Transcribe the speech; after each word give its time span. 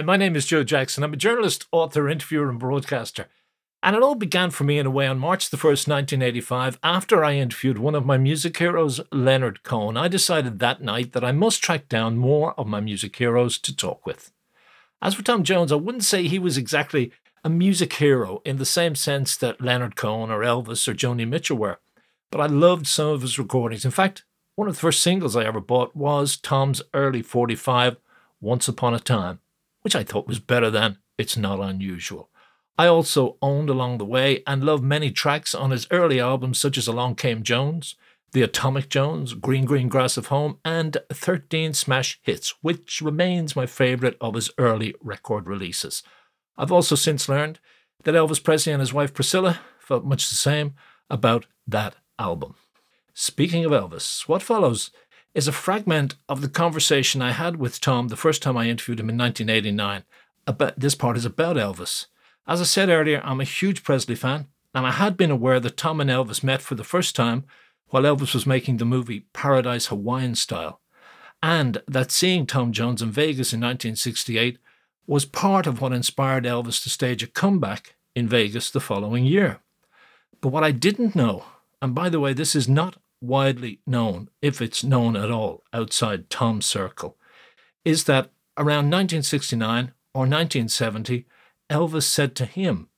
Hi, 0.00 0.04
my 0.04 0.16
name 0.16 0.34
is 0.34 0.46
Joe 0.46 0.64
Jackson. 0.64 1.04
I'm 1.04 1.12
a 1.12 1.16
journalist, 1.18 1.66
author, 1.72 2.08
interviewer, 2.08 2.48
and 2.48 2.58
broadcaster. 2.58 3.26
And 3.82 3.94
it 3.94 4.02
all 4.02 4.14
began 4.14 4.48
for 4.48 4.64
me 4.64 4.78
in 4.78 4.86
a 4.86 4.90
way 4.90 5.06
on 5.06 5.18
March 5.18 5.50
the 5.50 5.58
1st, 5.58 5.88
1985, 5.88 6.78
after 6.82 7.22
I 7.22 7.34
interviewed 7.34 7.76
one 7.76 7.94
of 7.94 8.06
my 8.06 8.16
music 8.16 8.56
heroes, 8.56 9.02
Leonard 9.12 9.62
Cohen. 9.62 9.98
I 9.98 10.08
decided 10.08 10.58
that 10.58 10.80
night 10.80 11.12
that 11.12 11.22
I 11.22 11.32
must 11.32 11.62
track 11.62 11.86
down 11.90 12.16
more 12.16 12.58
of 12.58 12.66
my 12.66 12.80
music 12.80 13.14
heroes 13.16 13.58
to 13.58 13.76
talk 13.76 14.06
with. 14.06 14.32
As 15.02 15.12
for 15.12 15.22
Tom 15.22 15.44
Jones, 15.44 15.70
I 15.70 15.74
wouldn't 15.74 16.04
say 16.04 16.26
he 16.26 16.38
was 16.38 16.56
exactly 16.56 17.12
a 17.44 17.50
music 17.50 17.92
hero 17.92 18.40
in 18.46 18.56
the 18.56 18.64
same 18.64 18.94
sense 18.94 19.36
that 19.36 19.60
Leonard 19.60 19.96
Cohen 19.96 20.30
or 20.30 20.40
Elvis 20.40 20.88
or 20.88 20.94
Joni 20.94 21.28
Mitchell 21.28 21.58
were, 21.58 21.78
but 22.30 22.40
I 22.40 22.46
loved 22.46 22.86
some 22.86 23.08
of 23.08 23.20
his 23.20 23.38
recordings. 23.38 23.84
In 23.84 23.90
fact, 23.90 24.24
one 24.54 24.66
of 24.66 24.76
the 24.76 24.80
first 24.80 25.02
singles 25.02 25.36
I 25.36 25.44
ever 25.44 25.60
bought 25.60 25.94
was 25.94 26.38
Tom's 26.38 26.80
early 26.94 27.20
45, 27.20 27.98
Once 28.40 28.66
Upon 28.66 28.94
a 28.94 28.98
Time 28.98 29.40
which 29.82 29.96
I 29.96 30.04
thought 30.04 30.28
was 30.28 30.38
better 30.38 30.70
than 30.70 30.98
It's 31.18 31.36
Not 31.36 31.60
Unusual. 31.60 32.30
I 32.78 32.86
also 32.86 33.36
owned 33.42 33.68
along 33.68 33.98
the 33.98 34.06
way 34.06 34.42
and 34.46 34.64
loved 34.64 34.82
many 34.82 35.10
tracks 35.10 35.54
on 35.54 35.70
his 35.70 35.86
early 35.90 36.18
albums, 36.18 36.58
such 36.58 36.78
as 36.78 36.86
Along 36.86 37.14
Came 37.14 37.42
Jones, 37.42 37.94
The 38.32 38.42
Atomic 38.42 38.88
Jones, 38.88 39.34
Green 39.34 39.64
Green 39.64 39.88
Grass 39.88 40.16
of 40.16 40.28
Home, 40.28 40.58
and 40.64 40.96
13 41.12 41.74
Smash 41.74 42.18
Hits, 42.22 42.54
which 42.62 43.02
remains 43.02 43.54
my 43.54 43.66
favourite 43.66 44.16
of 44.20 44.34
his 44.34 44.50
early 44.56 44.94
record 45.02 45.46
releases. 45.46 46.02
I've 46.56 46.72
also 46.72 46.94
since 46.94 47.28
learned 47.28 47.58
that 48.04 48.14
Elvis 48.14 48.42
Presley 48.42 48.72
and 48.72 48.80
his 48.80 48.94
wife 48.94 49.12
Priscilla 49.12 49.60
felt 49.78 50.04
much 50.04 50.28
the 50.28 50.36
same 50.36 50.74
about 51.10 51.46
that 51.66 51.96
album. 52.18 52.54
Speaking 53.12 53.64
of 53.64 53.72
Elvis, 53.72 54.28
what 54.28 54.42
follows 54.42 54.90
is 55.34 55.46
a 55.46 55.52
fragment 55.52 56.16
of 56.28 56.40
the 56.40 56.48
conversation 56.48 57.22
I 57.22 57.32
had 57.32 57.56
with 57.56 57.80
Tom 57.80 58.08
the 58.08 58.16
first 58.16 58.42
time 58.42 58.56
I 58.56 58.68
interviewed 58.68 59.00
him 59.00 59.10
in 59.10 59.16
1989. 59.16 60.04
About, 60.46 60.78
this 60.78 60.94
part 60.94 61.16
is 61.16 61.24
about 61.24 61.56
Elvis. 61.56 62.06
As 62.46 62.60
I 62.60 62.64
said 62.64 62.88
earlier, 62.88 63.20
I'm 63.22 63.40
a 63.40 63.44
huge 63.44 63.84
Presley 63.84 64.16
fan, 64.16 64.46
and 64.74 64.86
I 64.86 64.92
had 64.92 65.16
been 65.16 65.30
aware 65.30 65.60
that 65.60 65.76
Tom 65.76 66.00
and 66.00 66.10
Elvis 66.10 66.42
met 66.42 66.62
for 66.62 66.74
the 66.74 66.84
first 66.84 67.14
time 67.14 67.44
while 67.88 68.02
Elvis 68.02 68.34
was 68.34 68.46
making 68.46 68.78
the 68.78 68.84
movie 68.84 69.26
Paradise 69.32 69.86
Hawaiian 69.86 70.34
Style, 70.34 70.80
and 71.42 71.82
that 71.86 72.10
seeing 72.10 72.46
Tom 72.46 72.72
Jones 72.72 73.02
in 73.02 73.10
Vegas 73.10 73.52
in 73.52 73.60
1968 73.60 74.58
was 75.06 75.24
part 75.24 75.66
of 75.66 75.80
what 75.80 75.92
inspired 75.92 76.44
Elvis 76.44 76.82
to 76.82 76.90
stage 76.90 77.22
a 77.22 77.26
comeback 77.26 77.96
in 78.14 78.28
Vegas 78.28 78.70
the 78.70 78.80
following 78.80 79.24
year. 79.24 79.60
But 80.40 80.48
what 80.48 80.64
I 80.64 80.70
didn't 80.70 81.16
know, 81.16 81.44
and 81.82 81.94
by 81.94 82.08
the 82.08 82.20
way, 82.20 82.32
this 82.32 82.54
is 82.54 82.68
not 82.68 82.96
widely 83.20 83.80
known, 83.86 84.28
if 84.40 84.60
it's 84.60 84.84
known 84.84 85.16
at 85.16 85.30
all 85.30 85.62
outside 85.72 86.30
Tom's 86.30 86.66
circle, 86.66 87.16
is 87.84 88.04
that 88.04 88.30
around 88.56 88.90
1969 88.90 89.92
or 90.14 90.20
1970, 90.20 91.26
Elvis 91.68 92.04
said 92.04 92.34
to 92.36 92.46
him, 92.46 92.88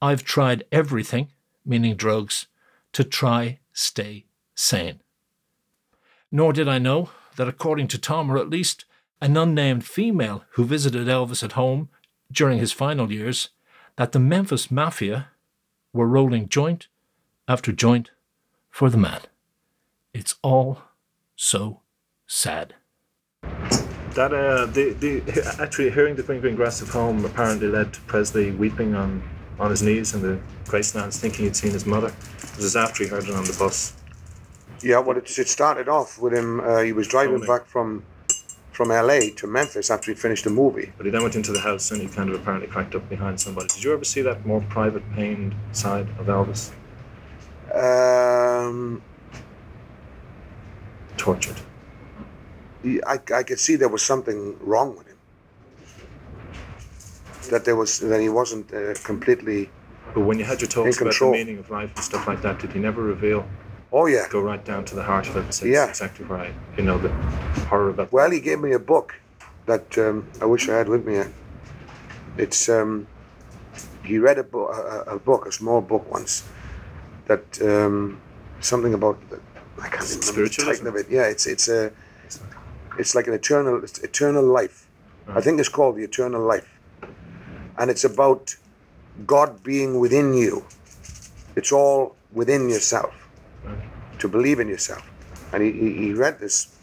I've 0.00 0.24
tried 0.24 0.64
everything, 0.70 1.32
meaning 1.64 1.96
drugs, 1.96 2.46
to 2.92 3.04
try 3.04 3.58
stay 3.72 4.26
sane. 4.54 5.00
Nor 6.30 6.52
did 6.52 6.68
I 6.68 6.78
know 6.78 7.10
that, 7.36 7.48
according 7.48 7.88
to 7.88 7.98
Tom, 7.98 8.30
or 8.30 8.38
at 8.38 8.50
least 8.50 8.84
an 9.20 9.36
unnamed 9.36 9.84
female 9.84 10.44
who 10.50 10.64
visited 10.64 11.06
Elvis 11.06 11.42
at 11.42 11.52
home 11.52 11.88
during 12.30 12.58
his 12.58 12.72
final 12.72 13.12
years, 13.12 13.50
that 13.96 14.12
the 14.12 14.20
Memphis 14.20 14.70
Mafia 14.70 15.28
were 15.92 16.06
rolling 16.06 16.48
joint 16.48 16.88
after 17.48 17.72
joint 17.72 18.10
for 18.70 18.90
the 18.90 18.98
man. 18.98 19.20
It's 20.18 20.34
all 20.42 20.82
so 21.36 21.82
sad. 22.26 22.74
That 23.42 24.34
uh, 24.34 24.66
the 24.66 24.90
the 24.98 25.56
actually 25.60 25.90
hearing 25.90 26.16
the 26.16 26.24
Green 26.24 26.40
Green 26.40 26.56
Grass 26.56 26.82
of 26.82 26.88
Home 26.88 27.24
apparently 27.24 27.68
led 27.68 27.92
to 27.92 28.00
Presley 28.00 28.50
weeping 28.50 28.96
on 28.96 29.22
on 29.60 29.70
his 29.70 29.80
knees 29.80 30.14
in 30.14 30.22
the 30.22 30.40
Gracelands, 30.64 31.18
thinking 31.18 31.44
he'd 31.44 31.54
seen 31.54 31.70
his 31.70 31.86
mother. 31.86 32.12
This 32.56 32.64
is 32.64 32.74
after 32.74 33.04
he 33.04 33.08
heard 33.08 33.28
it 33.28 33.34
on 33.36 33.44
the 33.44 33.56
bus. 33.56 33.92
Yeah, 34.82 34.98
well, 34.98 35.16
it, 35.16 35.38
it 35.38 35.46
started 35.46 35.88
off 35.88 36.18
with 36.18 36.34
him. 36.34 36.58
Uh, 36.58 36.80
he 36.80 36.92
was 36.92 37.06
driving 37.06 37.38
Totally. 37.38 37.58
back 37.58 37.66
from 37.68 38.02
from 38.72 38.88
LA 38.88 39.20
to 39.36 39.46
Memphis 39.46 39.88
after 39.88 40.10
he 40.10 40.16
finished 40.16 40.42
the 40.42 40.50
movie. 40.50 40.90
But 40.96 41.06
he 41.06 41.12
then 41.12 41.22
went 41.22 41.36
into 41.36 41.52
the 41.52 41.60
house 41.60 41.92
and 41.92 42.02
he 42.02 42.08
kind 42.08 42.28
of 42.28 42.40
apparently 42.40 42.66
cracked 42.66 42.96
up 42.96 43.08
behind 43.08 43.40
somebody. 43.40 43.68
Did 43.68 43.84
you 43.84 43.92
ever 43.92 44.04
see 44.04 44.22
that 44.22 44.44
more 44.44 44.62
private, 44.62 45.08
pained 45.12 45.54
side 45.70 46.08
of 46.18 46.26
Elvis? 46.26 46.72
Um, 47.72 49.00
Tortured. 51.28 51.60
I, 53.06 53.20
I 53.40 53.42
could 53.42 53.60
see 53.60 53.76
there 53.76 53.90
was 53.90 54.02
something 54.02 54.56
wrong 54.60 54.96
with 54.96 55.06
him. 55.08 55.18
That 57.50 57.66
there 57.66 57.76
was 57.76 58.00
that 58.00 58.20
he 58.20 58.30
wasn't 58.30 58.72
uh, 58.72 58.94
completely. 59.04 59.68
But 60.14 60.22
when 60.22 60.38
you 60.38 60.46
had 60.46 60.58
your 60.62 60.70
talks 60.70 61.00
about 61.02 61.12
the 61.18 61.30
meaning 61.30 61.58
of 61.58 61.68
life 61.68 61.90
and 61.96 62.02
stuff 62.10 62.26
like 62.26 62.40
that, 62.40 62.58
did 62.60 62.72
he 62.72 62.78
never 62.78 63.02
reveal, 63.02 63.44
Oh 63.92 64.06
yeah. 64.06 64.26
go 64.30 64.40
right 64.40 64.64
down 64.64 64.86
to 64.86 64.94
the 64.94 65.02
heart 65.02 65.28
of 65.28 65.36
it 65.36 65.44
and 65.44 65.54
say 65.54 65.68
Yeah. 65.68 65.86
"This 65.86 65.96
is 65.96 66.00
exactly 66.00 66.24
right? 66.24 66.54
You 66.78 66.84
know, 66.84 66.96
the 66.98 67.10
horror 67.68 67.90
about 67.90 68.10
Well, 68.10 68.30
he 68.30 68.40
gave 68.40 68.60
me 68.60 68.72
a 68.72 68.78
book 68.78 69.14
that 69.66 69.98
um, 69.98 70.26
I 70.40 70.46
wish 70.46 70.68
I 70.70 70.76
had 70.78 70.88
with 70.88 71.04
me. 71.06 71.24
It's 72.38 72.68
um, 72.70 73.06
he 74.02 74.16
read 74.18 74.38
a, 74.38 74.44
bo- 74.44 74.68
a, 74.68 75.16
a 75.16 75.18
book, 75.18 75.46
a 75.46 75.52
small 75.52 75.80
book 75.82 76.10
once, 76.10 76.44
that 77.26 77.60
um, 77.60 78.18
something 78.60 78.94
about 78.94 79.18
I 79.80 79.88
can't 79.88 80.08
remember 80.10 80.48
the 80.48 80.54
title 80.64 80.86
of 80.88 80.96
it. 80.96 81.06
Yeah, 81.10 81.26
it's 81.26 81.46
it's 81.46 81.68
a 81.68 81.92
it's 82.98 83.14
like 83.14 83.26
an 83.26 83.34
eternal 83.34 83.82
it's 83.84 83.98
eternal 84.00 84.44
life. 84.44 84.86
I 85.28 85.40
think 85.40 85.60
it's 85.60 85.68
called 85.68 85.96
the 85.96 86.04
eternal 86.04 86.42
life, 86.42 86.68
and 87.78 87.90
it's 87.90 88.04
about 88.04 88.56
God 89.26 89.62
being 89.62 89.98
within 90.00 90.32
you. 90.34 90.64
It's 91.56 91.72
all 91.72 92.16
within 92.32 92.68
yourself 92.68 93.12
to 94.18 94.28
believe 94.28 94.58
in 94.60 94.68
yourself. 94.68 95.02
And 95.52 95.62
he, 95.62 95.72
he, 95.72 95.92
he 95.94 96.12
read 96.14 96.38
this 96.40 96.74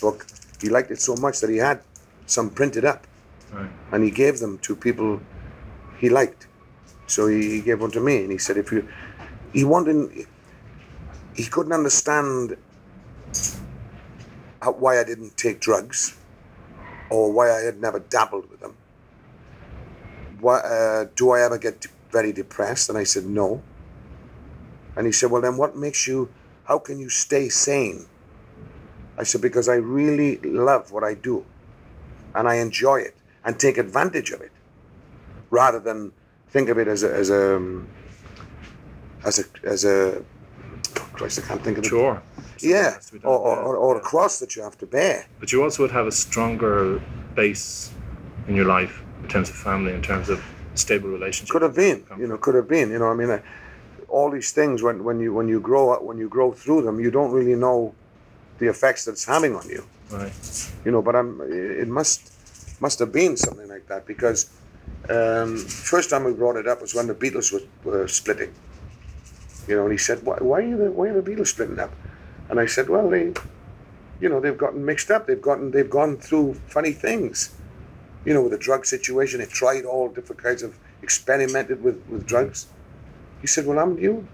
book. 0.00 0.26
He 0.60 0.68
liked 0.68 0.90
it 0.90 1.00
so 1.00 1.16
much 1.16 1.40
that 1.40 1.50
he 1.50 1.56
had 1.58 1.80
some 2.26 2.50
printed 2.50 2.84
up 2.84 3.06
Right. 3.52 3.70
and 3.92 4.02
he 4.02 4.10
gave 4.10 4.40
them 4.40 4.58
to 4.58 4.74
people 4.74 5.20
he 5.98 6.08
liked. 6.10 6.48
So 7.06 7.28
he, 7.28 7.50
he 7.50 7.60
gave 7.60 7.80
one 7.80 7.92
to 7.92 8.00
me 8.00 8.22
and 8.24 8.32
he 8.32 8.38
said, 8.38 8.56
if 8.56 8.72
you, 8.72 8.88
he 9.52 9.62
wanted, 9.64 10.26
he 11.36 11.44
couldn't 11.44 11.72
understand 11.72 12.56
why 14.64 14.98
I 14.98 15.04
didn't 15.04 15.36
take 15.36 15.60
drugs 15.60 16.16
or 17.10 17.30
why 17.30 17.52
I 17.52 17.60
had 17.60 17.80
never 17.80 18.00
dabbled 18.00 18.50
with 18.50 18.60
them. 18.60 18.74
Why, 20.40 20.58
uh, 20.58 21.06
do 21.14 21.30
I 21.30 21.42
ever 21.42 21.58
get 21.58 21.86
very 22.10 22.32
depressed? 22.32 22.88
And 22.88 22.98
I 22.98 23.04
said, 23.04 23.26
no. 23.26 23.62
And 24.96 25.06
he 25.06 25.12
said, 25.12 25.30
well, 25.30 25.42
then 25.42 25.56
what 25.56 25.76
makes 25.76 26.06
you, 26.06 26.30
how 26.64 26.78
can 26.78 26.98
you 26.98 27.08
stay 27.08 27.48
sane? 27.48 28.06
I 29.18 29.22
said, 29.22 29.40
because 29.40 29.68
I 29.68 29.76
really 29.76 30.38
love 30.38 30.90
what 30.90 31.04
I 31.04 31.14
do 31.14 31.44
and 32.34 32.48
I 32.48 32.56
enjoy 32.56 32.96
it 32.96 33.14
and 33.44 33.58
take 33.58 33.78
advantage 33.78 34.30
of 34.30 34.40
it 34.40 34.52
rather 35.50 35.78
than 35.78 36.12
think 36.48 36.68
of 36.68 36.78
it 36.78 36.88
as 36.88 37.02
a, 37.02 37.14
as 37.14 37.30
a, 37.30 37.56
um, 37.56 37.88
as 39.24 39.38
a, 39.38 39.44
as 39.66 39.84
a, 39.84 40.22
Christ, 41.16 41.38
I 41.38 41.46
can't 41.46 41.62
think 41.62 41.78
of 41.78 41.84
it. 41.84 41.88
Sure. 41.88 42.22
Yeah, 42.60 42.98
be 43.12 43.18
done, 43.18 43.30
or, 43.30 43.38
or, 43.38 43.56
or, 43.56 43.76
or 43.76 43.96
a 43.96 44.00
cross 44.00 44.38
that 44.40 44.56
you 44.56 44.62
have 44.62 44.78
to 44.78 44.86
bear. 44.86 45.26
But 45.40 45.52
you 45.52 45.62
also 45.62 45.82
would 45.82 45.90
have 45.92 46.06
a 46.06 46.12
stronger 46.12 47.02
base 47.34 47.92
in 48.48 48.54
your 48.54 48.66
life 48.66 49.02
in 49.22 49.28
terms 49.28 49.48
of 49.48 49.56
family, 49.56 49.92
in 49.92 50.02
terms 50.02 50.28
of 50.28 50.42
stable 50.74 51.08
relationships. 51.08 51.50
Could 51.50 51.62
have 51.62 51.74
been, 51.74 52.04
you 52.18 52.26
know, 52.26 52.38
could 52.38 52.54
have 52.54 52.68
been. 52.68 52.90
You 52.90 52.98
know, 52.98 53.08
I 53.08 53.14
mean, 53.14 53.30
uh, 53.30 53.40
all 54.08 54.30
these 54.30 54.52
things 54.52 54.82
when, 54.82 55.04
when 55.04 55.20
you 55.20 55.34
when 55.34 55.48
you 55.48 55.60
grow 55.60 55.90
up, 55.90 56.02
when 56.02 56.18
you 56.18 56.28
grow 56.28 56.52
through 56.52 56.82
them, 56.82 57.00
you 57.00 57.10
don't 57.10 57.32
really 57.32 57.54
know 57.54 57.94
the 58.58 58.68
effects 58.68 59.04
that 59.04 59.12
it's 59.12 59.24
having 59.24 59.54
on 59.54 59.68
you. 59.68 59.84
Right. 60.10 60.32
You 60.84 60.92
know, 60.92 61.02
but 61.02 61.16
I'm. 61.16 61.40
It 61.42 61.88
must 61.88 62.32
must 62.80 62.98
have 62.98 63.12
been 63.12 63.36
something 63.36 63.68
like 63.68 63.86
that 63.88 64.06
because 64.06 64.50
um, 65.08 65.56
first 65.56 66.10
time 66.10 66.24
we 66.24 66.32
brought 66.32 66.56
it 66.56 66.66
up 66.66 66.80
was 66.80 66.94
when 66.94 67.06
the 67.06 67.14
Beatles 67.14 67.52
were, 67.52 67.66
were 67.84 68.08
splitting. 68.08 68.52
You 69.66 69.76
know, 69.76 69.82
and 69.82 69.92
he 69.92 69.98
said, 69.98 70.24
"Why, 70.24 70.36
why 70.38 70.62
are 70.62 70.76
the 70.76 70.90
why 70.90 71.08
are 71.08 71.20
the 71.20 71.28
Beatles 71.28 71.48
splitting 71.48 71.78
up?" 71.78 71.92
And 72.48 72.60
I 72.60 72.66
said, 72.66 72.88
"Well, 72.88 73.10
they, 73.10 73.32
you 74.20 74.28
know, 74.28 74.40
they've 74.40 74.56
gotten 74.56 74.84
mixed 74.84 75.10
up. 75.10 75.26
They've 75.26 75.40
gotten 75.40 75.72
they've 75.72 75.90
gone 75.90 76.16
through 76.18 76.54
funny 76.68 76.92
things. 76.92 77.54
You 78.24 78.34
know, 78.34 78.42
with 78.42 78.52
the 78.52 78.58
drug 78.58 78.86
situation, 78.86 79.40
they've 79.40 79.52
tried 79.52 79.84
all 79.84 80.08
different 80.08 80.42
kinds 80.42 80.62
of 80.62 80.78
experimented 81.02 81.82
with 81.82 82.02
with 82.08 82.26
drugs." 82.26 82.66
He 83.40 83.46
said, 83.46 83.66
"Well, 83.66 83.78
I'm 83.78 83.98
you." 83.98 84.26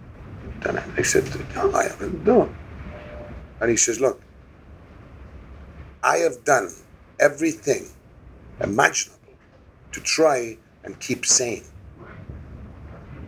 I 0.65 1.03
said, 1.03 1.25
"No, 1.55 1.73
I 1.75 1.85
haven't 1.85 2.25
done." 2.25 2.55
And 3.61 3.71
he 3.71 3.77
says, 3.77 4.01
"Look, 4.01 4.21
I 6.03 6.19
have 6.19 6.45
done 6.45 6.71
everything 7.19 7.89
imaginable 8.61 9.35
to 9.93 10.01
try 10.01 10.59
and 10.85 10.99
keep 11.01 11.25
sane." 11.25 11.65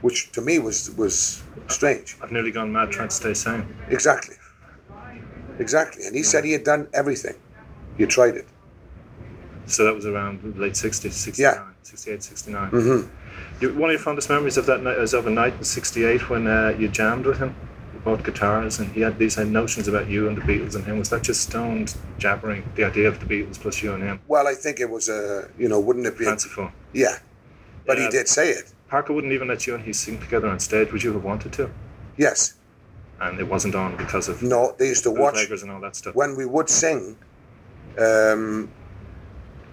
Which 0.05 0.31
to 0.33 0.43
me 0.43 0.59
was 0.59 0.91
was 1.03 1.43
strange. 1.69 2.17
I've 2.23 2.31
nearly 2.31 2.51
gone 2.51 2.71
mad 2.71 2.91
trying 2.91 3.09
to 3.09 3.15
stay 3.15 3.33
sane. 3.33 3.65
Exactly. 3.89 4.37
Exactly. 5.59 6.05
And 6.07 6.15
he 6.15 6.23
said 6.23 6.45
he 6.45 6.53
had 6.53 6.63
done 6.63 6.89
everything. 6.93 7.37
He 7.97 8.03
had 8.03 8.11
tried 8.11 8.35
it. 8.35 8.47
So 9.65 9.85
that 9.87 9.95
was 9.95 10.05
around 10.05 10.43
the 10.43 10.61
late 10.61 10.75
60s, 10.75 11.13
69, 11.13 11.55
Yeah. 11.55 11.69
68, 11.83 12.23
69. 12.23 12.69
hmm 12.69 13.01
one 13.79 13.89
of 13.89 13.95
your 13.95 13.99
fondest 13.99 14.29
memories 14.29 14.59
of 14.59 14.67
that 14.67 14.83
night 14.83 14.99
was 14.99 15.15
of 15.15 15.27
a 15.27 15.31
night 15.31 15.55
in 15.55 15.65
'68 15.65 16.29
when 16.29 16.47
uh, 16.47 16.77
you 16.79 16.89
jammed 16.89 17.25
with 17.25 17.39
him, 17.39 17.57
you 17.95 18.01
bought 18.01 18.23
guitars, 18.23 18.79
and 18.81 18.93
he 18.93 19.01
had 19.01 19.19
these 19.19 19.39
uh, 19.39 19.45
notions 19.45 19.89
about 19.89 20.07
you 20.07 20.29
and 20.29 20.37
the 20.37 20.43
Beatles 20.43 20.75
and 20.75 20.85
him. 20.85 20.99
Was 20.99 21.09
that 21.11 21.23
just 21.23 21.41
stoned 21.49 21.97
jabbering, 22.19 22.63
the 22.75 22.85
idea 22.85 23.09
of 23.09 23.17
the 23.21 23.27
Beatles 23.27 23.59
plus 23.59 23.83
you 23.83 23.95
and 23.95 24.03
him? 24.03 24.21
Well, 24.29 24.47
I 24.47 24.55
think 24.55 24.81
it 24.81 24.91
was 24.91 25.09
a, 25.09 25.49
you 25.59 25.69
know, 25.69 25.81
wouldn't 25.81 26.05
it 26.07 26.19
be? 26.19 26.27
Fanciful. 26.27 26.71
Yeah, 26.93 27.17
but 27.87 27.97
Yeah. 27.97 28.05
he 28.05 28.11
did 28.11 28.29
say 28.29 28.51
it. 28.51 28.74
Parker 28.95 29.13
wouldn't 29.13 29.33
even 29.33 29.49
let 29.49 29.67
you 29.67 29.75
and 29.75 29.83
he 29.85 29.93
sing 29.93 30.21
together 30.21 30.47
on 30.47 30.61
stage. 30.61 30.93
Would 30.93 31.03
you 31.03 31.13
have 31.15 31.25
wanted 31.25 31.53
to? 31.55 31.69
Yes. 32.17 32.55
And 33.21 33.41
it 33.41 33.49
wasn't 33.49 33.75
on 33.75 33.97
because 33.97 34.29
of 34.29 34.41
No, 34.41 34.77
they 34.79 34.87
used 34.87 35.03
to 35.03 35.11
watch 35.11 35.37
and 35.51 35.71
all 35.73 35.81
that 35.81 35.97
stuff. 35.97 36.15
when 36.15 36.37
we 36.37 36.47
would 36.47 36.69
sing. 36.71 37.17
Um, 37.99 38.71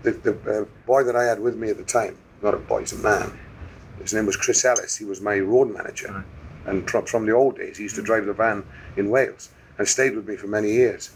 the 0.02 0.12
the 0.28 0.34
uh, 0.62 0.66
boy 0.88 1.04
that 1.04 1.16
I 1.16 1.24
had 1.26 1.40
with 1.40 1.56
me 1.56 1.70
at 1.70 1.78
the 1.78 1.84
time, 1.84 2.18
not 2.42 2.56
a 2.56 2.58
boy, 2.58 2.80
he's 2.80 2.94
a 2.94 2.98
man. 2.98 3.38
His 4.02 4.12
name 4.16 4.26
was 4.26 4.38
Chris 4.38 4.66
Ellis. 4.66 4.96
He 4.96 5.06
was 5.06 5.22
my 5.22 5.38
road 5.38 5.72
manager, 5.72 6.08
Right. 6.12 6.26
and 6.66 6.90
from, 6.90 7.06
from 7.06 7.28
the 7.28 7.34
old 7.34 7.58
days, 7.58 7.78
he 7.78 7.84
used 7.84 7.98
to 7.98 8.02
drive 8.02 8.26
the 8.26 8.34
van 8.34 8.64
in 8.98 9.12
Wales 9.12 9.50
and 9.78 9.88
stayed 9.88 10.16
with 10.16 10.28
me 10.28 10.36
for 10.36 10.48
many 10.48 10.72
years. 10.72 11.12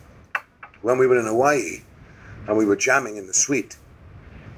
When 0.84 1.00
we 1.00 1.08
were 1.08 1.18
in 1.18 1.26
Hawaii, 1.26 1.82
and 2.48 2.56
we 2.56 2.66
were 2.68 2.76
jamming 2.76 3.18
in 3.18 3.26
the 3.26 3.34
suite, 3.34 3.78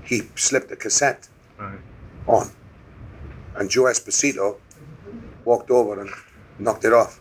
he 0.03 0.23
slipped 0.35 0.69
a 0.69 0.75
cassette 0.75 1.29
Right. 1.57 1.79
on, 2.27 2.51
and 3.57 3.69
Joe 3.69 3.83
Esposito 3.83 4.57
walked 5.45 5.71
over 5.71 5.99
and 6.01 6.09
knocked 6.59 6.85
it 6.85 6.93
off. 6.93 7.19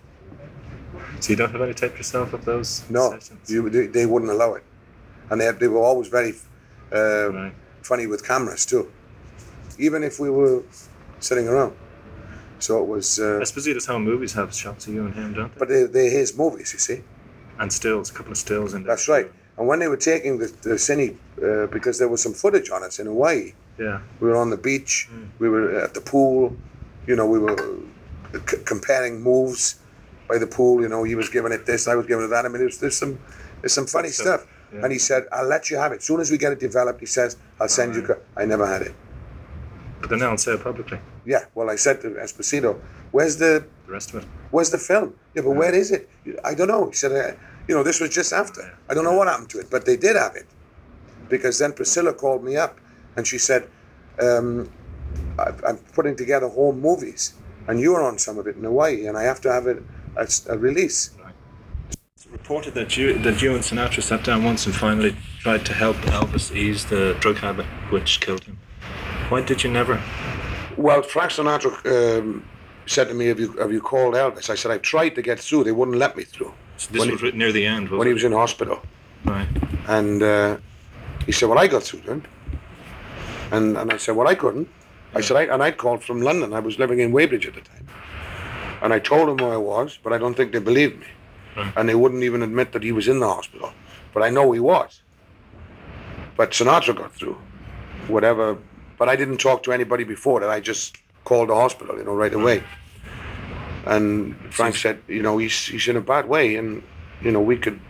So 1.21 1.31
you 1.31 1.37
don't 1.37 1.51
have 1.53 1.63
any 1.63 1.75
tape 1.75 1.97
yourself 1.97 2.33
of 2.33 2.45
those 2.45 2.85
No, 2.91 3.19
you, 3.47 3.69
they, 3.71 3.87
they 3.87 4.07
wouldn't 4.07 4.31
allow 4.31 4.55
it, 4.55 4.65
and 5.31 5.41
they, 5.41 5.51
they 5.53 5.69
were 5.69 5.81
always 5.81 6.09
very 6.09 6.35
uh, 6.93 7.31
Right. 7.33 7.53
funny 7.83 8.07
with 8.07 8.27
cameras 8.27 8.67
too, 8.67 8.91
even 9.79 10.03
if 10.03 10.21
we 10.21 10.31
were 10.31 10.63
sitting 11.21 11.49
around. 11.49 11.75
So 12.59 12.83
it 12.83 12.87
was, 12.89 13.19
uh, 13.19 13.41
Esposito's 13.43 13.87
home 13.87 14.05
movies 14.05 14.33
have 14.35 14.55
shots 14.55 14.87
of 14.87 14.95
you 14.95 15.05
and 15.07 15.15
him, 15.15 15.35
don't 15.35 15.53
they? 15.55 15.59
but 15.59 15.69
they, 15.69 15.85
they're 15.85 16.11
his 16.11 16.37
movies, 16.37 16.73
you 16.73 16.79
see. 16.79 17.03
and 17.59 17.73
stills, 17.73 18.11
a 18.11 18.15
couple 18.15 18.33
of 18.33 18.39
stills 18.39 18.75
in 18.75 18.83
there. 18.83 18.93
That's 18.93 19.09
right. 19.09 19.31
And 19.59 19.67
when 19.67 19.79
they 19.79 19.89
were 19.89 19.97
taking 19.97 20.39
the, 20.39 20.47
the 20.63 20.75
cine, 20.77 21.17
uh, 21.43 21.67
because 21.67 21.99
there 21.99 22.09
was 22.09 22.23
some 22.23 22.35
footage 22.35 22.71
on 22.71 22.83
us 22.83 22.99
in 22.99 23.07
Hawaii, 23.07 23.53
Yeah. 23.79 24.01
we 24.21 24.29
were 24.29 24.37
on 24.37 24.51
the 24.51 24.57
beach, 24.57 25.09
Mm. 25.13 25.29
we 25.39 25.49
were 25.49 25.79
at 25.81 25.93
the 25.95 26.01
pool, 26.01 26.57
you 27.07 27.15
know, 27.17 27.27
we 27.27 27.39
were 27.39 27.57
c- 28.49 28.59
comparing 28.65 29.21
moves 29.23 29.77
by 30.29 30.39
the 30.39 30.47
pool. 30.47 30.81
You 30.83 30.89
know, 30.89 31.05
he 31.05 31.15
was 31.15 31.29
giving 31.29 31.53
it 31.53 31.67
this, 31.67 31.87
I 31.87 31.95
was 31.95 32.07
giving 32.07 32.25
it 32.25 32.29
that. 32.29 32.45
I 32.45 32.49
mean, 32.49 32.59
there's, 32.59 32.79
there's 32.79 32.97
some 32.97 33.19
there's 33.61 33.73
some 33.75 33.87
funny 33.87 34.09
stuff. 34.11 34.47
yeah. 34.73 34.83
And 34.83 34.93
he 34.93 34.99
said, 34.99 35.23
"I'll 35.33 35.47
let 35.47 35.71
you 35.71 35.77
have 35.79 35.93
it. 35.93 35.99
As 35.99 36.05
soon 36.05 36.21
as 36.21 36.31
we 36.31 36.39
get 36.39 36.53
it 36.53 36.59
developed, 36.61 37.01
he 37.01 37.07
says, 37.07 37.37
I'll 37.61 37.69
send 37.69 37.95
you." 37.97 38.03
Co-. 38.03 38.19
I 38.37 38.45
never 38.45 38.67
had 38.67 38.83
it. 38.83 38.95
But 40.01 40.11
they're 40.11 40.19
now 40.19 40.31
on 40.31 40.39
sale 40.39 40.59
publicly. 40.59 40.99
Yeah. 41.25 41.45
Well, 41.55 41.71
I 41.71 41.77
said 41.77 42.01
to 42.03 42.09
Esposito, 42.11 42.79
"Where's 43.13 43.37
the 43.37 43.65
The 43.87 43.93
rest 43.93 44.11
of 44.15 44.23
it. 44.23 44.29
Where's 44.51 44.71
the 44.71 44.79
film? 44.79 45.15
Yeah, 45.35 45.43
but 45.43 45.53
where 45.53 45.75
is 45.75 45.91
it? 45.91 46.09
I 46.45 46.55
don't 46.55 46.69
know. 46.69 46.87
He 46.89 46.95
said, 46.95 47.13
uh, 47.13 47.37
you 47.69 47.75
know, 47.77 47.83
this 47.83 48.01
was 48.01 48.11
just 48.11 48.33
after. 48.33 48.63
I 48.89 48.95
don't 48.95 49.05
know 49.05 49.15
what 49.17 49.29
happened 49.29 49.51
to 49.51 49.59
it, 49.61 49.69
but 49.71 49.85
they 49.87 49.97
did 49.97 50.17
have 50.17 50.35
it. 50.37 50.47
Because 51.29 51.59
then 51.59 51.73
Priscilla 51.73 52.13
called 52.13 52.43
me 52.45 52.57
up 52.57 52.79
and 53.17 53.27
she 53.27 53.39
said, 53.39 53.69
um, 54.21 54.71
I, 55.39 55.53
I'm 55.67 55.79
putting 55.95 56.17
together 56.17 56.49
home 56.49 56.81
movies 56.81 57.35
and 57.69 57.81
you're 57.81 58.03
on 58.03 58.19
some 58.19 58.39
of 58.39 58.47
it 58.47 58.57
in 58.57 58.65
Hawaii 58.65 59.07
and 59.07 59.17
I 59.17 59.25
have 59.25 59.41
to 59.43 59.53
have 59.53 59.67
it 59.67 59.83
as 60.17 60.47
a 60.49 60.59
release. 60.59 61.11
It's 62.15 62.27
reported 62.27 62.75
that 62.75 62.97
you 62.97 63.19
that 63.19 63.43
you 63.43 63.55
and 63.55 63.63
Sinatra 63.63 64.03
sat 64.03 64.25
down 64.25 64.45
once 64.45 64.67
and 64.67 64.75
finally 64.75 65.17
tried 65.41 65.67
to 65.67 65.73
help 65.73 65.97
Elvis 66.19 66.55
ease 66.55 66.85
the 66.87 67.17
drug 67.21 67.37
habit 67.37 67.67
which 67.91 68.21
killed 68.21 68.45
him. 68.45 68.59
Why 69.29 69.43
did 69.43 69.65
you 69.65 69.71
never? 69.71 70.01
Well, 70.77 71.03
Frank 71.03 71.33
Sinatra 71.33 72.19
um, 72.19 72.45
said 72.87 73.09
to 73.09 73.15
me, 73.15 73.27
have 73.27 73.41
you, 73.41 73.53
have 73.53 73.73
you 73.73 73.81
called 73.81 74.15
Elvis? 74.15 74.51
I 74.51 74.55
said, 74.55 74.71
I've 74.71 74.83
tried 74.83 75.15
to 75.17 75.23
get 75.23 75.41
through. 75.41 75.65
They 75.65 75.73
wouldn't 75.73 75.97
let 75.97 76.17
me 76.17 76.23
through 76.23 76.53
So 76.77 76.93
this 76.93 77.01
When 77.01 77.11
was 77.11 77.35
near 77.35 77.53
the 77.53 77.67
end, 77.67 77.89
was 77.89 77.99
when 77.99 78.07
he 78.07 78.15
was 78.15 78.25
in 78.25 78.33
hospital. 78.33 78.81
Right. 79.25 79.49
And 79.89 80.23
uh, 80.23 80.59
he 81.25 81.33
said, 81.33 81.49
"Well, 81.49 81.59
I 81.59 81.67
got 81.67 81.83
through 81.83 82.01
to 82.03 82.13
him." 82.13 82.23
And 83.51 83.77
and 83.77 83.93
I 83.93 83.97
said, 83.97 84.17
"Well, 84.17 84.29
I 84.29 84.35
couldn't." 84.35 84.69
I 85.15 85.23
said, 85.23 85.37
I, 85.37 85.43
and 85.55 85.63
I'd 85.63 85.79
called 85.79 86.05
from 86.05 86.21
London. 86.21 86.53
I 86.53 86.61
was 86.61 86.79
living 86.79 86.99
in 86.99 87.11
Weybridge 87.11 87.47
at 87.47 87.55
the 87.55 87.63
time. 87.63 87.89
And 88.83 88.93
I 88.93 88.99
told 88.99 89.29
them 89.29 89.39
where 89.39 89.55
I 89.55 89.57
was, 89.57 89.99
but 90.03 90.13
I 90.13 90.19
don't 90.19 90.35
think 90.35 90.53
they 90.53 90.59
believed 90.59 91.01
me. 91.01 91.07
Right. 91.57 91.73
And 91.75 91.89
they 91.89 91.95
wouldn't 91.95 92.23
even 92.23 92.43
admit 92.43 92.73
that 92.73 92.83
he 92.83 92.93
was 92.93 93.09
in 93.09 93.21
the 93.21 93.27
hospital. 93.27 93.73
But 94.13 94.23
I 94.23 94.29
know 94.29 94.53
he 94.53 94.61
was. 94.61 95.01
But 96.37 96.51
Sinatra 96.51 96.95
got 96.95 97.15
through. 97.15 97.39
Whatever. 98.09 98.59
But 98.99 99.09
I 99.09 99.17
didn't 99.17 99.39
talk 99.39 99.63
to 99.63 99.73
anybody 99.73 100.05
before 100.05 100.41
that. 100.41 100.51
I 100.51 100.61
just 100.61 100.99
called 101.25 101.49
the 101.49 101.55
hospital, 101.55 101.97
you 101.97 102.05
know, 102.05 102.15
right 102.15 102.35
away. 102.35 102.63
And 103.87 104.37
Frank 104.53 104.77
said, 104.77 105.01
you 105.09 105.23
know, 105.23 105.39
he's, 105.39 105.67
he's 105.67 105.89
in 105.89 105.97
a 105.97 106.03
bad 106.03 106.29
way. 106.29 106.57
And, 106.57 106.83
you 107.23 107.31
know, 107.31 107.41
we 107.41 107.57
could, 107.57 107.81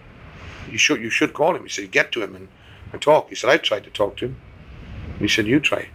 you 0.70 0.78
should, 0.78 1.00
you 1.00 1.10
should 1.10 1.32
call 1.32 1.56
him. 1.56 1.64
He 1.64 1.68
said, 1.68 1.90
get 1.90 2.12
to 2.12 2.22
him 2.22 2.36
and, 2.36 2.48
and 2.92 3.02
talk. 3.02 3.30
He 3.30 3.34
said, 3.34 3.50
I 3.50 3.56
tried 3.56 3.82
to 3.84 3.90
talk 3.90 4.16
to 4.18 4.26
him. 4.26 4.36
He 5.18 5.28
said, 5.28 5.46
you 5.46 5.60
try. 5.60 5.88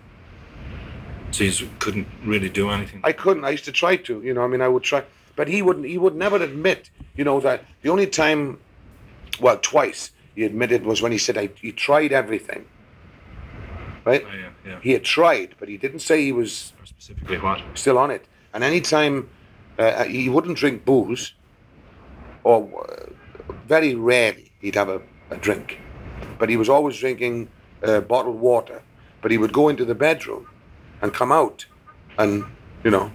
So 1.32 1.44
you 1.46 1.70
couldn't 1.80 2.08
really 2.26 2.50
do 2.50 2.70
anything. 2.70 3.02
I 3.04 3.14
couldn't. 3.14 3.46
I 3.46 3.52
used 3.52 3.66
to 3.66 3.72
try 3.72 3.96
to. 3.98 4.22
You 4.22 4.34
know, 4.34 4.44
I 4.44 4.48
mean, 4.48 4.62
I 4.62 4.68
would 4.68 4.84
try, 4.84 5.04
but 5.36 5.48
he 5.48 5.62
wouldn't. 5.62 5.86
He 5.86 5.98
would 5.98 6.16
never 6.16 6.36
admit. 6.36 6.90
You 7.16 7.24
know 7.24 7.40
that 7.40 7.64
the 7.84 7.90
only 7.90 8.08
time, 8.08 8.60
well, 9.40 9.58
twice 9.58 10.12
he 10.36 10.44
admitted 10.44 10.86
was 10.86 11.02
when 11.02 11.12
he 11.12 11.18
said 11.18 11.38
I, 11.38 11.50
he 11.56 11.72
tried 11.72 12.12
everything. 12.12 12.66
Right? 14.04 14.26
Oh, 14.28 14.34
yeah, 14.34 14.50
yeah. 14.66 14.80
He 14.82 14.92
had 14.92 15.04
tried, 15.04 15.56
but 15.60 15.70
he 15.70 15.78
didn't 15.78 16.00
say 16.00 16.22
he 16.24 16.32
was 16.32 16.74
Or 16.82 16.86
specifically 16.86 17.38
what? 17.38 17.62
still 17.76 17.98
on 17.98 18.12
it. 18.12 18.26
And 18.54 18.64
any 18.64 18.82
time 18.82 19.30
uh, 19.78 20.04
he 20.04 20.28
wouldn't 20.28 20.58
drink 20.58 20.84
booze, 20.84 21.34
or 22.44 22.68
uh, 22.90 23.54
very 23.68 23.96
rarely 23.96 24.52
he'd 24.60 24.76
have 24.76 24.90
a, 24.90 25.02
a 25.30 25.38
drink, 25.38 25.80
but 26.40 26.50
he 26.50 26.58
was 26.58 26.68
always 26.68 26.98
drinking 26.98 27.48
uh, 27.84 28.02
bottled 28.02 28.40
water. 28.40 28.82
But 29.22 29.32
he 29.32 29.38
would 29.38 29.54
go 29.54 29.70
into 29.70 29.86
the 29.86 29.96
bedroom 29.96 30.48
and 31.02 31.14
come 31.14 31.32
out, 31.32 31.66
and 32.18 32.44
you 32.84 32.92
know, 32.92 33.12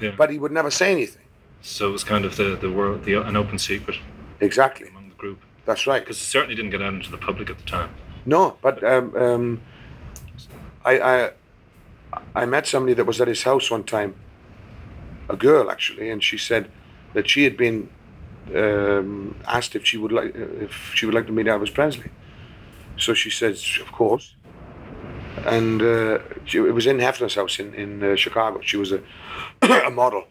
Yeah. 0.00 0.12
but 0.16 0.30
he 0.30 0.38
would 0.38 0.52
never 0.52 0.70
say 0.70 0.90
anything. 0.90 1.22
So 1.60 1.88
it 1.88 1.92
was 1.92 2.04
kind 2.04 2.24
of 2.24 2.36
the 2.36 2.56
the 2.56 2.70
world, 2.70 3.04
the 3.04 3.14
an 3.20 3.36
open 3.36 3.58
secret 3.58 3.98
Exactly. 4.40 4.88
among 4.88 5.08
the 5.10 5.14
group 5.14 5.38
That's 5.66 5.86
right. 5.86 6.00
because 6.02 6.16
it 6.16 6.24
certainly 6.24 6.54
didn't 6.56 6.70
get 6.70 6.82
out 6.82 6.94
into 6.94 7.10
the 7.10 7.18
public 7.18 7.50
at 7.50 7.58
the 7.58 7.64
time. 7.64 7.90
No, 8.26 8.56
but 8.62 8.82
um, 8.84 9.16
um, 9.16 9.60
I, 10.84 10.98
I 11.00 11.30
I 12.34 12.46
met 12.46 12.66
somebody 12.66 12.94
that 12.94 13.04
was 13.06 13.20
at 13.20 13.28
his 13.28 13.42
house 13.42 13.70
one 13.70 13.84
time, 13.84 14.14
a 15.28 15.36
girl 15.36 15.70
actually, 15.70 16.10
and 16.10 16.22
she 16.22 16.38
said 16.38 16.68
that 17.14 17.28
she 17.28 17.44
had 17.44 17.56
been 17.56 17.88
um, 18.54 19.36
asked 19.46 19.76
if 19.76 19.84
she 19.84 19.96
would 19.98 20.12
like 20.12 20.34
if 20.34 20.92
she 20.94 21.06
would 21.06 21.14
like 21.14 21.26
to 21.26 21.32
meet 21.32 21.46
Elvis 21.46 21.72
Presley. 21.72 22.10
So 22.96 23.14
she 23.14 23.30
says, 23.30 23.78
of 23.80 23.90
course. 23.92 24.34
And 25.46 25.82
uh, 25.82 26.18
she, 26.44 26.58
it 26.58 26.74
was 26.74 26.86
in 26.86 26.98
Hefner's 26.98 27.34
house 27.34 27.58
in 27.58 27.74
in 27.74 28.02
uh, 28.02 28.16
Chicago. 28.16 28.60
She 28.62 28.76
was 28.76 28.92
a 28.92 29.02
a 29.86 29.90
model, 29.90 30.24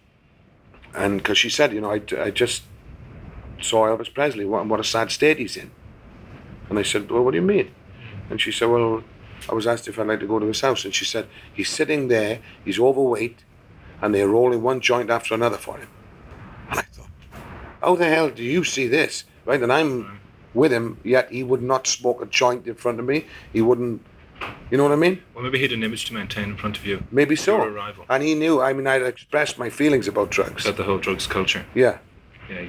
and 0.94 1.18
because 1.18 1.38
she 1.38 1.50
said, 1.50 1.74
you 1.74 1.82
know, 1.82 1.92
I, 1.92 2.02
I 2.18 2.32
just 2.32 2.64
saw 3.62 3.86
Elvis 3.86 4.14
Presley. 4.14 4.46
What, 4.46 4.66
what 4.68 4.80
a 4.80 4.84
sad 4.84 5.12
state 5.12 5.38
he's 5.38 5.58
in. 5.58 5.72
And 6.70 6.80
I 6.80 6.84
said, 6.84 7.12
well, 7.12 7.24
what 7.24 7.32
do 7.32 7.36
you 7.36 7.42
mean? 7.42 7.72
And 8.30 8.40
she 8.40 8.52
said, 8.52 8.70
well, 8.70 9.04
I 9.50 9.54
was 9.54 9.68
asked 9.68 9.88
if 9.88 10.00
I'd 10.00 10.08
like 10.08 10.20
to 10.22 10.28
go 10.28 10.40
to 10.40 10.46
his 10.46 10.62
house. 10.62 10.86
And 10.86 10.94
she 10.94 11.06
said, 11.06 11.28
he's 11.54 11.70
sitting 11.70 12.08
there, 12.08 12.40
he's 12.64 12.80
overweight, 12.80 13.44
and 14.02 14.16
they're 14.16 14.28
rolling 14.28 14.62
one 14.62 14.80
joint 14.80 15.10
after 15.10 15.34
another 15.34 15.58
for 15.58 15.78
him. 15.78 15.90
And 16.70 16.80
I 16.80 16.84
thought, 16.84 17.10
how 17.82 17.96
the 17.96 18.08
hell 18.08 18.30
do 18.30 18.44
you 18.44 18.64
see 18.64 18.88
this? 18.88 19.26
Right? 19.46 19.62
And 19.62 19.72
I'm 19.72 20.20
with 20.54 20.72
him, 20.72 20.98
yet 21.04 21.32
he 21.32 21.44
would 21.44 21.62
not 21.62 21.88
smoke 21.88 22.22
a 22.22 22.26
joint 22.26 22.68
in 22.68 22.76
front 22.76 23.00
of 23.00 23.06
me. 23.06 23.26
He 23.52 23.62
wouldn't, 23.62 24.02
you 24.70 24.78
know 24.78 24.84
what 24.84 24.92
I 24.92 24.96
mean? 24.96 25.22
Well, 25.34 25.44
maybe 25.44 25.58
he 25.58 25.64
had 25.64 25.72
an 25.74 25.84
image 25.84 26.06
to 26.06 26.14
maintain 26.14 26.46
in 26.50 26.58
front 26.58 26.78
of 26.78 26.86
you. 26.86 27.04
Maybe 27.12 27.36
so. 27.36 27.58
Your 27.58 27.72
arrival. 27.72 28.06
And 28.10 28.24
he 28.24 28.34
knew, 28.36 28.62
I 28.62 28.74
mean, 28.74 28.88
I'd 28.88 29.02
expressed 29.04 29.58
my 29.58 29.70
feelings 29.70 30.08
about 30.08 30.30
drugs. 30.32 30.66
About 30.66 30.78
the 30.78 30.84
whole 30.84 30.98
drugs 31.00 31.28
culture. 31.28 31.66
Yeah. 31.76 31.98
Yeah. 32.50 32.66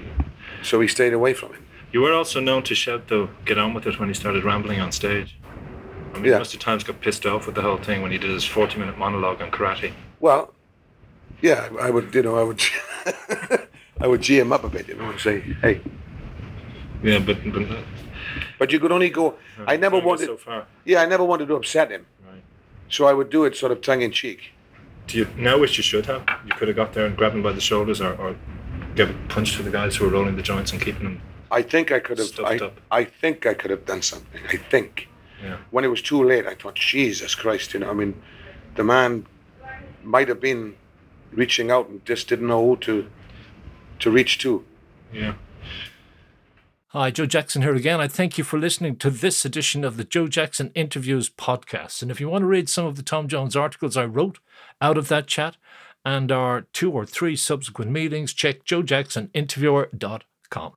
So 0.63 0.81
he 0.81 0.89
stayed 0.89 1.13
away 1.13 1.35
from 1.35 1.53
it. 1.55 1.61
you 1.93 2.01
were 2.01 2.13
also 2.13 2.41
known 2.41 2.63
to 2.65 2.75
shout 2.75 3.09
though, 3.09 3.29
"Get 3.45 3.59
on 3.59 3.75
with 3.75 3.87
it" 3.87 3.99
when 3.99 4.09
he 4.09 4.15
started 4.15 4.45
rambling 4.45 4.81
on 4.81 4.93
stage. 4.93 5.37
I 6.15 6.17
mean, 6.17 6.25
Yeah. 6.27 6.33
he 6.35 6.39
must 6.39 6.53
have 6.53 6.61
times 6.61 6.85
got 6.85 7.01
pissed 7.01 7.27
off 7.27 7.47
with 7.47 7.55
the 7.55 7.63
whole 7.63 7.79
thing 7.79 8.01
when 8.03 8.13
he 8.13 8.19
did 8.19 8.31
his 8.31 8.45
forty-minute 8.45 8.97
monologue 8.99 9.43
on 9.43 9.51
karate. 9.51 9.93
Well, 10.21 10.53
yeah, 11.41 11.69
I 11.81 11.91
would, 11.91 12.15
you 12.15 12.23
know, 12.23 12.37
I 12.39 12.45
would, 12.45 12.61
I 14.01 14.07
would 14.07 14.23
G 14.23 14.39
him 14.39 14.53
up 14.53 14.63
a 14.65 14.69
bit, 14.69 14.89
you 14.89 14.95
know, 14.95 15.11
and 15.11 15.19
say, 15.21 15.41
hey. 15.63 15.81
Yeah, 17.03 17.19
but 17.19 17.39
but 17.53 17.63
But 18.59 18.73
you 18.73 18.81
could 18.81 18.93
only 18.93 19.11
go. 19.11 19.35
I 19.67 19.77
never 19.77 19.99
wanted. 19.99 20.27
so 20.27 20.37
far. 20.37 20.67
Yeah, 20.85 21.03
I 21.03 21.07
never 21.07 21.25
wanted 21.25 21.49
to 21.49 21.55
upset 21.57 21.91
him, 21.91 22.07
Right. 22.27 22.43
so 22.89 23.07
I 23.07 23.13
would 23.13 23.31
do 23.31 23.45
it 23.45 23.57
sort 23.57 23.73
of 23.73 23.81
tongue 23.81 24.03
in 24.03 24.11
cheek. 24.13 24.53
Do 25.07 25.19
you 25.19 25.29
now 25.37 25.59
wish 25.59 25.77
you 25.77 25.83
should 25.83 26.07
have? 26.07 26.23
You 26.47 26.53
could 26.55 26.69
have 26.69 26.77
got 26.77 26.93
there 26.95 27.07
and 27.07 27.17
grabbed 27.17 27.35
him 27.35 27.43
by 27.43 27.53
the 27.53 27.61
shoulders, 27.61 28.01
or, 28.01 28.15
or 28.15 28.37
give 28.95 29.11
a 29.11 29.15
punch 29.29 29.57
to 29.57 29.63
the 29.63 29.71
guys 29.71 29.97
who 29.97 30.05
were 30.05 30.11
rolling 30.13 30.37
the 30.37 30.43
joints 30.43 30.73
and 30.73 30.81
keeping 30.81 31.05
them. 31.05 31.21
I 31.51 31.63
think 31.63 31.91
I 31.93 31.99
could 31.99 32.19
have. 32.19 32.31
I, 32.41 32.57
up. 32.59 32.81
I 32.91 33.05
think 33.05 33.45
I 33.47 33.55
could 33.55 33.71
have 33.71 33.85
done 33.85 34.03
something. 34.03 34.41
I 34.49 34.57
think, 34.57 35.09
Yeah. 35.43 35.57
When 35.71 35.85
it 35.85 35.89
was 35.89 36.01
too 36.03 36.23
late, 36.23 36.47
I 36.47 36.55
thought, 36.55 36.77
Jesus 36.77 37.35
Christ, 37.35 37.75
you 37.75 37.81
know, 37.81 37.91
I 37.91 37.95
mean, 37.95 38.15
the 38.77 38.85
man 38.85 39.27
might 40.05 40.29
have 40.29 40.41
been 40.41 40.77
reaching 41.33 41.71
out 41.71 41.89
and 41.89 42.05
just 42.05 42.29
didn't 42.29 42.47
know 42.49 42.65
who 42.65 42.77
to 42.79 43.07
to 44.01 44.11
reach 44.11 44.39
to. 44.39 44.65
Yeah. 45.13 45.35
Hi, 46.95 47.11
Joe 47.11 47.25
Jackson 47.25 47.63
here 47.63 47.75
again. 47.75 48.03
I 48.03 48.07
thank 48.07 48.37
you 48.37 48.45
for 48.45 48.59
listening 48.59 48.97
to 48.97 49.09
this 49.09 49.47
edition 49.47 49.83
of 49.83 49.97
the 49.97 50.05
Joe 50.05 50.29
Jackson 50.29 50.71
Interviews 50.75 51.31
podcast. 51.31 52.03
And 52.03 52.11
if 52.11 52.21
you 52.21 52.29
want 52.29 52.43
to 52.43 52.47
read 52.47 52.69
some 52.69 52.85
of 52.85 52.97
the 52.97 53.03
Tom 53.03 53.29
Jones 53.29 53.57
articles 53.57 53.97
I 53.97 54.05
wrote 54.05 54.41
out 54.79 54.99
of 54.99 55.09
that 55.09 55.27
chat 55.27 55.57
and 56.05 56.31
our 56.31 56.67
two 56.75 56.91
or 56.91 57.07
three 57.07 57.35
subsequent 57.35 57.93
meetings, 57.93 58.35
check 58.35 58.67
joejacksoninterviewer.com. 58.67 60.73